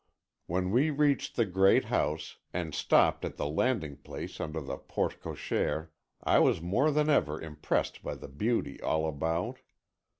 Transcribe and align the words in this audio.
When 0.47 0.71
we 0.71 0.89
reached 0.89 1.35
the 1.35 1.45
great 1.45 1.85
house, 1.85 2.37
and 2.51 2.73
stopped 2.73 3.23
at 3.23 3.37
the 3.37 3.45
landing 3.47 3.97
place 3.97 4.39
under 4.39 4.59
the 4.59 4.79
porte 4.79 5.21
cochère, 5.21 5.89
I 6.23 6.39
was 6.39 6.59
more 6.59 6.89
than 6.89 7.07
ever 7.07 7.39
impressed 7.39 8.01
by 8.01 8.15
the 8.15 8.27
beauty 8.27 8.81
all 8.81 9.07
about. 9.07 9.59